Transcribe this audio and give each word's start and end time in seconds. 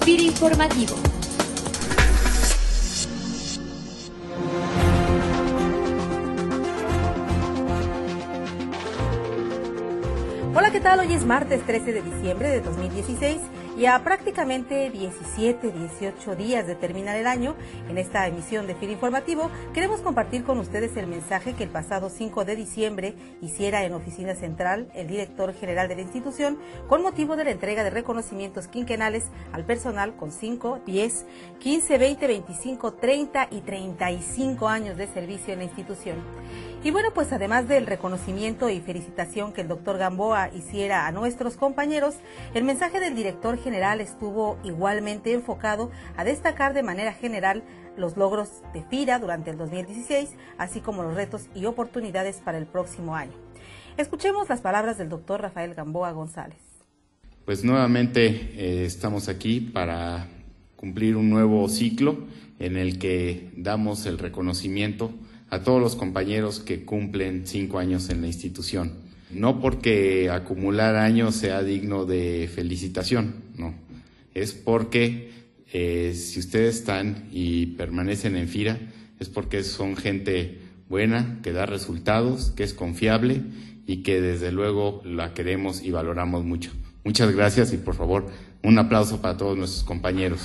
Espíritu 0.00 0.30
Informativo. 0.30 0.96
Hola, 10.54 10.70
¿qué 10.72 10.80
tal? 10.80 11.00
Hoy 11.00 11.12
es 11.12 11.26
martes 11.26 11.66
13 11.66 11.92
de 11.92 12.00
diciembre 12.00 12.48
de 12.48 12.60
2016 12.62 13.40
y 13.76 13.86
a 13.86 14.02
prácticamente 14.02 14.90
17, 14.90 15.70
18 15.70 16.36
días 16.36 16.66
de 16.66 16.74
terminar 16.74 17.16
el 17.16 17.26
año, 17.26 17.54
en 17.88 17.98
esta 17.98 18.26
emisión 18.26 18.66
de 18.66 18.74
FIR 18.74 18.90
Informativo, 18.90 19.50
queremos 19.72 20.00
compartir 20.00 20.44
con 20.44 20.58
ustedes 20.58 20.96
el 20.96 21.06
mensaje 21.06 21.54
que 21.54 21.64
el 21.64 21.70
pasado 21.70 22.10
5 22.10 22.44
de 22.44 22.56
diciembre 22.56 23.14
hiciera 23.40 23.84
en 23.84 23.94
Oficina 23.94 24.34
Central 24.34 24.90
el 24.94 25.06
director 25.06 25.54
general 25.54 25.88
de 25.88 25.96
la 25.96 26.02
institución 26.02 26.58
con 26.88 27.02
motivo 27.02 27.36
de 27.36 27.44
la 27.44 27.50
entrega 27.52 27.84
de 27.84 27.90
reconocimientos 27.90 28.68
quinquenales 28.68 29.24
al 29.52 29.64
personal 29.64 30.16
con 30.16 30.32
5, 30.32 30.80
10, 30.84 31.26
15, 31.60 31.98
20, 31.98 32.26
25, 32.26 32.92
30 32.94 33.48
y 33.50 33.60
35 33.60 34.68
años 34.68 34.96
de 34.96 35.06
servicio 35.06 35.52
en 35.52 35.60
la 35.60 35.64
institución. 35.64 36.16
Y 36.82 36.90
bueno, 36.92 37.10
pues 37.12 37.30
además 37.32 37.68
del 37.68 37.86
reconocimiento 37.86 38.70
y 38.70 38.80
felicitación 38.80 39.52
que 39.52 39.60
el 39.60 39.68
doctor 39.68 39.98
Gamboa 39.98 40.48
hiciera 40.54 41.06
a 41.06 41.12
nuestros 41.12 41.58
compañeros, 41.58 42.14
el 42.54 42.64
mensaje 42.64 43.00
del 43.00 43.14
director 43.14 43.58
general 43.62 44.00
estuvo 44.00 44.58
igualmente 44.64 45.32
enfocado 45.32 45.90
a 46.16 46.24
destacar 46.24 46.74
de 46.74 46.82
manera 46.82 47.12
general 47.12 47.62
los 47.96 48.16
logros 48.16 48.62
de 48.72 48.82
FIRA 48.82 49.18
durante 49.18 49.50
el 49.50 49.58
2016, 49.58 50.30
así 50.58 50.80
como 50.80 51.02
los 51.02 51.14
retos 51.14 51.48
y 51.54 51.66
oportunidades 51.66 52.36
para 52.36 52.58
el 52.58 52.66
próximo 52.66 53.14
año. 53.14 53.32
Escuchemos 53.96 54.48
las 54.48 54.60
palabras 54.60 54.98
del 54.98 55.08
doctor 55.08 55.42
Rafael 55.42 55.74
Gamboa 55.74 56.12
González. 56.12 56.58
Pues 57.44 57.64
nuevamente 57.64 58.26
eh, 58.26 58.84
estamos 58.84 59.28
aquí 59.28 59.60
para 59.60 60.28
cumplir 60.76 61.16
un 61.16 61.28
nuevo 61.28 61.68
ciclo 61.68 62.26
en 62.58 62.76
el 62.76 62.98
que 62.98 63.50
damos 63.56 64.06
el 64.06 64.18
reconocimiento 64.18 65.10
a 65.50 65.62
todos 65.62 65.80
los 65.80 65.96
compañeros 65.96 66.60
que 66.60 66.84
cumplen 66.84 67.46
cinco 67.46 67.78
años 67.78 68.08
en 68.08 68.20
la 68.20 68.28
institución. 68.28 69.09
No 69.32 69.60
porque 69.60 70.28
acumular 70.30 70.96
años 70.96 71.36
sea 71.36 71.62
digno 71.62 72.04
de 72.04 72.50
felicitación, 72.52 73.34
no. 73.56 73.74
Es 74.34 74.52
porque 74.52 75.30
eh, 75.72 76.14
si 76.14 76.40
ustedes 76.40 76.76
están 76.76 77.28
y 77.30 77.66
permanecen 77.66 78.36
en 78.36 78.48
FIRA, 78.48 78.78
es 79.20 79.28
porque 79.28 79.62
son 79.62 79.96
gente 79.96 80.58
buena, 80.88 81.38
que 81.42 81.52
da 81.52 81.66
resultados, 81.66 82.50
que 82.50 82.64
es 82.64 82.74
confiable 82.74 83.42
y 83.86 84.02
que 84.02 84.20
desde 84.20 84.50
luego 84.50 85.02
la 85.04 85.34
queremos 85.34 85.82
y 85.82 85.90
valoramos 85.90 86.44
mucho. 86.44 86.72
Muchas 87.04 87.34
gracias 87.34 87.72
y 87.72 87.76
por 87.76 87.94
favor 87.94 88.26
un 88.62 88.78
aplauso 88.78 89.22
para 89.22 89.36
todos 89.36 89.56
nuestros 89.56 89.84
compañeros. 89.84 90.40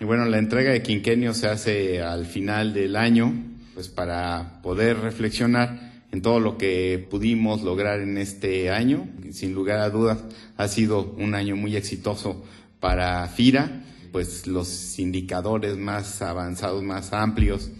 Y 0.00 0.04
bueno, 0.04 0.24
la 0.26 0.38
entrega 0.38 0.70
de 0.70 0.82
quinquenio 0.82 1.34
se 1.34 1.48
hace 1.48 2.02
al 2.02 2.24
final 2.24 2.72
del 2.72 2.94
año, 2.96 3.34
pues 3.78 3.88
para 3.88 4.60
poder 4.60 4.98
reflexionar 4.98 5.92
en 6.10 6.20
todo 6.20 6.40
lo 6.40 6.58
que 6.58 7.06
pudimos 7.08 7.62
lograr 7.62 8.00
en 8.00 8.18
este 8.18 8.70
año. 8.70 9.06
Sin 9.30 9.54
lugar 9.54 9.78
a 9.78 9.88
dudas, 9.88 10.18
ha 10.56 10.66
sido 10.66 11.14
un 11.16 11.36
año 11.36 11.54
muy 11.54 11.76
exitoso 11.76 12.44
para 12.80 13.24
FIRA, 13.28 13.84
pues 14.10 14.48
los 14.48 14.98
indicadores 14.98 15.76
más 15.76 16.22
avanzados, 16.22 16.82
más 16.82 17.12
amplios, 17.12 17.70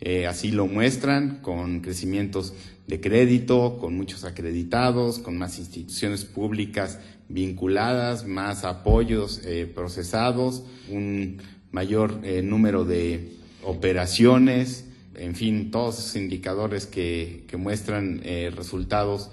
eh, 0.00 0.28
así 0.28 0.52
lo 0.52 0.68
muestran, 0.68 1.40
con 1.42 1.80
crecimientos 1.80 2.54
de 2.86 3.00
crédito, 3.00 3.78
con 3.80 3.96
muchos 3.96 4.22
acreditados, 4.22 5.18
con 5.18 5.38
más 5.38 5.58
instituciones 5.58 6.24
públicas 6.24 7.00
vinculadas, 7.28 8.28
más 8.28 8.62
apoyos 8.62 9.42
eh, 9.44 9.66
procesados, 9.66 10.62
un 10.88 11.38
mayor 11.72 12.20
eh, 12.22 12.42
número 12.42 12.84
de 12.84 13.32
operaciones, 13.64 14.84
en 15.18 15.34
fin, 15.34 15.70
todos 15.70 15.98
esos 15.98 16.16
indicadores 16.16 16.86
que, 16.86 17.44
que 17.48 17.56
muestran 17.56 18.20
eh, 18.24 18.50
resultados 18.54 19.30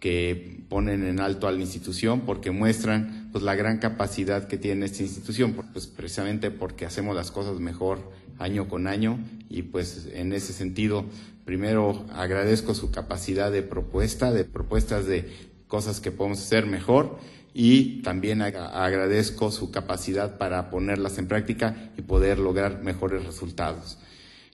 que 0.00 0.62
ponen 0.68 1.04
en 1.04 1.20
alto 1.20 1.48
a 1.48 1.52
la 1.52 1.60
institución 1.60 2.20
porque 2.20 2.50
muestran 2.50 3.28
pues 3.32 3.42
la 3.42 3.54
gran 3.56 3.78
capacidad 3.78 4.46
que 4.46 4.56
tiene 4.56 4.86
esta 4.86 5.02
institución, 5.02 5.54
pues 5.72 5.86
precisamente 5.86 6.50
porque 6.50 6.86
hacemos 6.86 7.16
las 7.16 7.30
cosas 7.30 7.58
mejor 7.58 8.12
año 8.38 8.68
con 8.68 8.86
año 8.86 9.18
y 9.48 9.62
pues 9.62 10.08
en 10.12 10.32
ese 10.32 10.52
sentido 10.52 11.04
primero 11.44 12.06
agradezco 12.12 12.74
su 12.74 12.90
capacidad 12.90 13.50
de 13.50 13.62
propuesta, 13.62 14.32
de 14.32 14.44
propuestas 14.44 15.06
de 15.06 15.32
cosas 15.66 16.00
que 16.00 16.12
podemos 16.12 16.40
hacer 16.40 16.66
mejor 16.66 17.18
y 17.54 18.02
también 18.02 18.42
agradezco 18.42 19.50
su 19.50 19.70
capacidad 19.70 20.38
para 20.38 20.70
ponerlas 20.70 21.18
en 21.18 21.26
práctica 21.26 21.90
y 21.96 22.02
poder 22.02 22.38
lograr 22.38 22.82
mejores 22.82 23.24
resultados. 23.24 23.98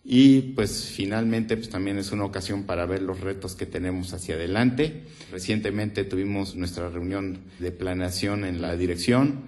Y 0.04 0.52
pues 0.52 0.92
finalmente 0.94 1.56
pues 1.56 1.70
también 1.70 1.96
es 1.98 2.12
una 2.12 2.24
ocasión 2.24 2.64
para 2.64 2.84
ver 2.84 3.00
los 3.00 3.20
retos 3.20 3.54
que 3.54 3.64
tenemos 3.64 4.12
hacia 4.12 4.34
adelante. 4.34 5.04
Recientemente 5.32 6.04
tuvimos 6.04 6.56
nuestra 6.56 6.90
reunión 6.90 7.40
de 7.58 7.72
planeación 7.72 8.44
en 8.44 8.60
la 8.60 8.76
dirección 8.76 9.44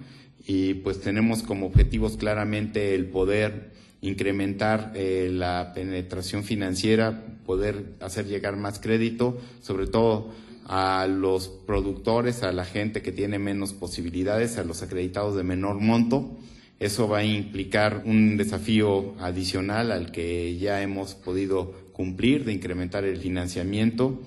y 0.47 0.75
pues 0.75 0.99
tenemos 0.99 1.43
como 1.43 1.67
objetivos 1.67 2.17
claramente 2.17 2.95
el 2.95 3.05
poder 3.05 3.71
incrementar 4.01 4.93
eh, 4.95 5.29
la 5.31 5.73
penetración 5.75 6.43
financiera, 6.43 7.25
poder 7.45 7.95
hacer 7.99 8.25
llegar 8.25 8.57
más 8.57 8.79
crédito, 8.79 9.39
sobre 9.61 9.87
todo 9.87 10.31
a 10.65 11.07
los 11.07 11.47
productores, 11.47 12.43
a 12.43 12.51
la 12.51 12.65
gente 12.65 13.01
que 13.01 13.11
tiene 13.11 13.39
menos 13.39 13.73
posibilidades, 13.73 14.57
a 14.57 14.63
los 14.63 14.81
acreditados 14.81 15.35
de 15.35 15.43
menor 15.43 15.79
monto. 15.79 16.37
Eso 16.79 17.07
va 17.07 17.19
a 17.19 17.25
implicar 17.25 18.03
un 18.05 18.37
desafío 18.37 19.15
adicional 19.19 19.91
al 19.91 20.11
que 20.11 20.57
ya 20.57 20.81
hemos 20.81 21.15
podido 21.15 21.73
cumplir 21.91 22.45
de 22.45 22.53
incrementar 22.53 23.03
el 23.03 23.17
financiamiento. 23.17 24.21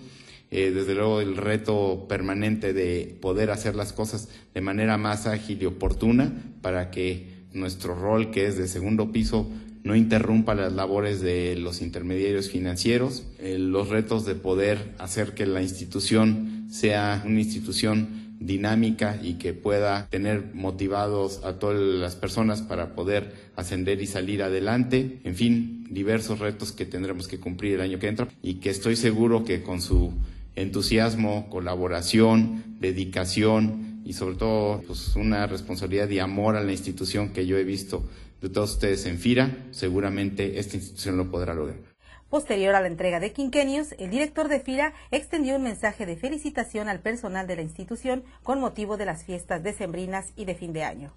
Eh, 0.50 0.72
desde 0.72 0.96
luego 0.96 1.20
el 1.20 1.36
reto 1.36 2.06
permanente 2.08 2.72
de 2.72 3.16
poder 3.20 3.52
hacer 3.52 3.76
las 3.76 3.92
cosas 3.92 4.28
de 4.52 4.60
manera 4.60 4.98
más 4.98 5.28
ágil 5.28 5.62
y 5.62 5.66
oportuna 5.66 6.32
para 6.60 6.90
que 6.90 7.28
nuestro 7.52 7.94
rol, 7.94 8.32
que 8.32 8.46
es 8.46 8.58
de 8.58 8.66
segundo 8.66 9.12
piso, 9.12 9.48
no 9.84 9.94
interrumpa 9.94 10.56
las 10.56 10.72
labores 10.72 11.20
de 11.20 11.56
los 11.56 11.80
intermediarios 11.80 12.50
financieros, 12.50 13.24
eh, 13.38 13.58
los 13.58 13.88
retos 13.88 14.26
de 14.26 14.34
poder 14.34 14.94
hacer 14.98 15.34
que 15.34 15.46
la 15.46 15.62
institución 15.62 16.66
sea 16.70 17.22
una 17.24 17.40
institución 17.40 18.29
dinámica 18.40 19.20
y 19.22 19.34
que 19.34 19.52
pueda 19.52 20.08
tener 20.08 20.52
motivados 20.54 21.44
a 21.44 21.58
todas 21.58 21.78
las 21.78 22.16
personas 22.16 22.62
para 22.62 22.94
poder 22.94 23.34
ascender 23.54 24.00
y 24.00 24.06
salir 24.06 24.42
adelante, 24.42 25.20
en 25.24 25.36
fin, 25.36 25.86
diversos 25.90 26.38
retos 26.38 26.72
que 26.72 26.86
tendremos 26.86 27.28
que 27.28 27.38
cumplir 27.38 27.74
el 27.74 27.82
año 27.82 27.98
que 27.98 28.08
entra 28.08 28.28
y 28.42 28.54
que 28.54 28.70
estoy 28.70 28.96
seguro 28.96 29.44
que 29.44 29.62
con 29.62 29.82
su 29.82 30.14
entusiasmo, 30.56 31.48
colaboración, 31.50 32.64
dedicación 32.80 34.00
y 34.04 34.14
sobre 34.14 34.36
todo 34.36 34.82
pues, 34.86 35.14
una 35.16 35.46
responsabilidad 35.46 36.08
y 36.08 36.18
amor 36.18 36.56
a 36.56 36.64
la 36.64 36.72
institución 36.72 37.30
que 37.30 37.46
yo 37.46 37.58
he 37.58 37.64
visto 37.64 38.08
de 38.40 38.48
todos 38.48 38.72
ustedes 38.72 39.04
en 39.04 39.18
FIRA, 39.18 39.66
seguramente 39.70 40.58
esta 40.58 40.76
institución 40.76 41.18
lo 41.18 41.30
podrá 41.30 41.54
lograr. 41.54 41.89
Posterior 42.30 42.76
a 42.76 42.80
la 42.80 42.86
entrega 42.86 43.18
de 43.18 43.32
quinquenios, 43.32 43.96
el 43.98 44.08
director 44.08 44.46
de 44.46 44.60
FIRA 44.60 44.94
extendió 45.10 45.56
un 45.56 45.64
mensaje 45.64 46.06
de 46.06 46.16
felicitación 46.16 46.88
al 46.88 47.00
personal 47.00 47.48
de 47.48 47.56
la 47.56 47.62
institución 47.62 48.22
con 48.44 48.60
motivo 48.60 48.96
de 48.96 49.04
las 49.04 49.24
fiestas 49.24 49.64
decembrinas 49.64 50.32
y 50.36 50.44
de 50.44 50.54
fin 50.54 50.72
de 50.72 50.84
año. 50.84 51.12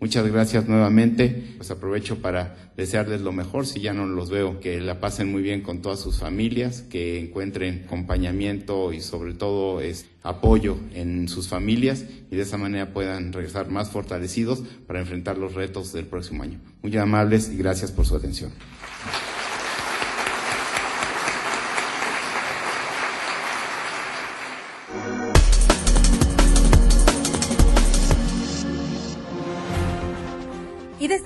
Muchas 0.00 0.26
gracias 0.26 0.66
nuevamente. 0.66 1.54
Pues 1.56 1.70
aprovecho 1.70 2.20
para 2.20 2.72
desearles 2.76 3.20
lo 3.20 3.30
mejor, 3.30 3.64
si 3.64 3.80
ya 3.80 3.92
no 3.92 4.06
los 4.06 4.28
veo, 4.28 4.58
que 4.58 4.80
la 4.80 4.98
pasen 4.98 5.30
muy 5.30 5.40
bien 5.40 5.62
con 5.62 5.82
todas 5.82 6.00
sus 6.00 6.18
familias, 6.18 6.82
que 6.82 7.20
encuentren 7.20 7.84
acompañamiento 7.86 8.92
y 8.92 9.00
sobre 9.00 9.34
todo 9.34 9.80
es 9.80 10.06
apoyo 10.24 10.78
en 10.94 11.28
sus 11.28 11.46
familias 11.46 12.04
y 12.28 12.34
de 12.34 12.42
esa 12.42 12.58
manera 12.58 12.92
puedan 12.92 13.32
regresar 13.32 13.70
más 13.70 13.90
fortalecidos 13.90 14.64
para 14.88 14.98
enfrentar 14.98 15.38
los 15.38 15.54
retos 15.54 15.92
del 15.92 16.06
próximo 16.06 16.42
año. 16.42 16.58
Muy 16.82 16.94
amables 16.96 17.50
y 17.50 17.56
gracias 17.56 17.92
por 17.92 18.04
su 18.04 18.16
atención. 18.16 18.50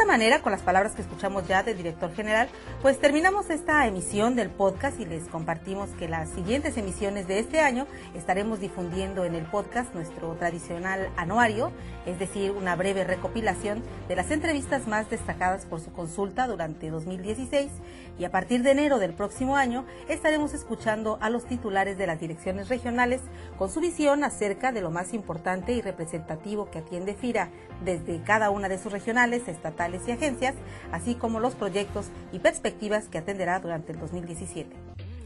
Esta 0.00 0.12
manera, 0.12 0.40
con 0.40 0.50
las 0.50 0.62
palabras 0.62 0.94
que 0.94 1.02
escuchamos 1.02 1.46
ya 1.46 1.62
del 1.62 1.76
director 1.76 2.10
general, 2.14 2.48
pues 2.80 2.98
terminamos 2.98 3.50
esta 3.50 3.86
emisión 3.86 4.34
del 4.34 4.48
podcast 4.48 4.98
y 4.98 5.04
les 5.04 5.24
compartimos 5.24 5.90
que 5.90 6.08
las 6.08 6.30
siguientes 6.30 6.78
emisiones 6.78 7.28
de 7.28 7.38
este 7.38 7.60
año 7.60 7.86
estaremos 8.14 8.60
difundiendo 8.60 9.26
en 9.26 9.34
el 9.34 9.44
podcast 9.44 9.94
nuestro 9.94 10.34
tradicional 10.36 11.10
anuario, 11.18 11.70
es 12.06 12.18
decir, 12.18 12.50
una 12.52 12.76
breve 12.76 13.04
recopilación 13.04 13.82
de 14.08 14.16
las 14.16 14.30
entrevistas 14.30 14.86
más 14.88 15.10
destacadas 15.10 15.66
por 15.66 15.80
su 15.80 15.92
consulta 15.92 16.46
durante 16.46 16.88
2016 16.88 17.70
y 18.18 18.24
a 18.24 18.30
partir 18.30 18.62
de 18.62 18.70
enero 18.70 18.98
del 18.98 19.12
próximo 19.12 19.58
año 19.58 19.84
estaremos 20.08 20.54
escuchando 20.54 21.18
a 21.20 21.28
los 21.28 21.44
titulares 21.44 21.98
de 21.98 22.06
las 22.06 22.18
direcciones 22.18 22.70
regionales 22.70 23.20
con 23.58 23.70
su 23.70 23.80
visión 23.80 24.24
acerca 24.24 24.72
de 24.72 24.80
lo 24.80 24.90
más 24.90 25.12
importante 25.12 25.72
y 25.72 25.82
representativo 25.82 26.70
que 26.70 26.78
atiende 26.78 27.14
FIRA 27.14 27.50
desde 27.84 28.22
cada 28.22 28.48
una 28.48 28.70
de 28.70 28.78
sus 28.78 28.92
regionales, 28.92 29.46
estatales 29.46 29.89
y 30.06 30.10
agencias, 30.12 30.54
así 30.92 31.14
como 31.14 31.40
los 31.40 31.54
proyectos 31.54 32.06
y 32.32 32.38
perspectivas 32.38 33.08
que 33.08 33.18
atenderá 33.18 33.60
durante 33.60 33.92
el 33.92 33.98
2017. 33.98 34.70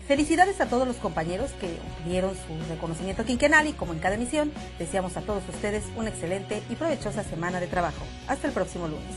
Felicidades 0.06 0.60
a 0.60 0.66
todos 0.66 0.86
los 0.86 0.96
compañeros 0.96 1.50
que 1.52 1.78
dieron 2.04 2.34
su 2.34 2.68
reconocimiento 2.68 3.24
quinquenal 3.24 3.66
y 3.66 3.72
como 3.72 3.94
en 3.94 4.00
cada 4.00 4.16
emisión, 4.16 4.52
deseamos 4.78 5.16
a 5.16 5.22
todos 5.22 5.42
ustedes 5.48 5.84
una 5.96 6.10
excelente 6.10 6.62
y 6.68 6.74
provechosa 6.76 7.22
semana 7.22 7.58
de 7.58 7.66
trabajo. 7.66 8.04
Hasta 8.28 8.48
el 8.48 8.52
próximo 8.52 8.86
lunes. 8.88 9.14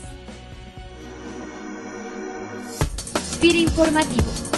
Informativo 3.42 4.57